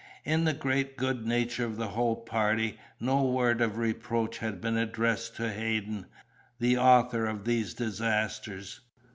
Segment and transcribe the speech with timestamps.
[0.25, 4.75] In the great good nature of the whole party, no word of reproach had been
[4.75, 6.07] addressed to Hadden,
[6.59, 8.79] the author of these disasters.